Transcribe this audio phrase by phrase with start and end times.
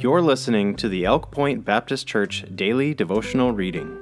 [0.00, 3.98] You're listening to the Elk Point Baptist Church Daily Devotional Reading.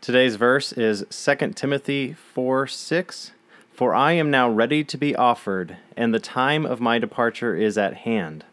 [0.00, 3.30] Today's verse is 2 Timothy 4 6.
[3.72, 7.78] For I am now ready to be offered, and the time of my departure is
[7.78, 8.44] at hand.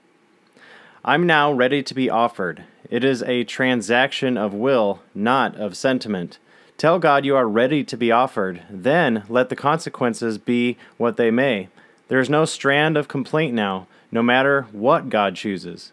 [1.04, 2.66] I'm now ready to be offered.
[2.92, 6.38] It is a transaction of will, not of sentiment.
[6.78, 11.32] Tell God you are ready to be offered, then let the consequences be what they
[11.32, 11.70] may.
[12.14, 15.92] There is no strand of complaint now, no matter what God chooses.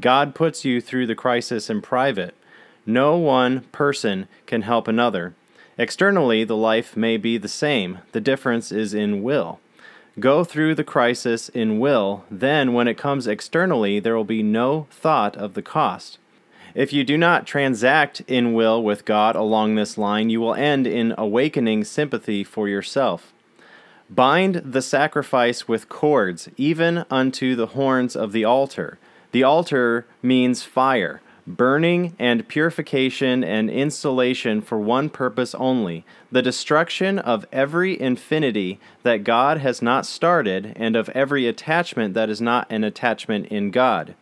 [0.00, 2.34] God puts you through the crisis in private.
[2.84, 5.36] No one person can help another.
[5.78, 9.60] Externally, the life may be the same, the difference is in will.
[10.18, 14.88] Go through the crisis in will, then when it comes externally, there will be no
[14.90, 16.18] thought of the cost.
[16.74, 20.88] If you do not transact in will with God along this line, you will end
[20.88, 23.32] in awakening sympathy for yourself.
[24.14, 28.98] Bind the sacrifice with cords, even unto the horns of the altar.
[29.30, 37.18] The altar means fire, burning and purification and installation for one purpose only the destruction
[37.18, 42.66] of every infinity that God has not started, and of every attachment that is not
[42.70, 44.14] an attachment in God.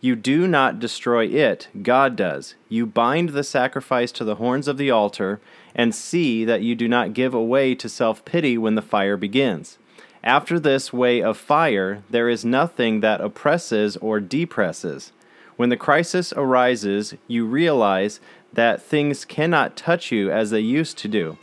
[0.00, 2.54] You do not destroy it, God does.
[2.68, 5.40] You bind the sacrifice to the horns of the altar,
[5.74, 9.78] and see that you do not give away to self pity when the fire begins.
[10.22, 15.12] After this way of fire, there is nothing that oppresses or depresses.
[15.56, 18.20] When the crisis arises, you realize
[18.52, 21.38] that things cannot touch you as they used to do.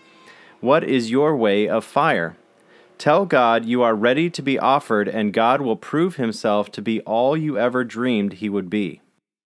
[0.61, 2.35] What is your way of fire?
[3.01, 7.01] Tell God you are ready to be offered, and God will prove himself to be
[7.01, 9.00] all you ever dreamed he would be.